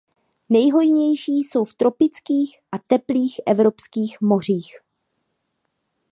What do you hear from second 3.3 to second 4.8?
evropských mořích.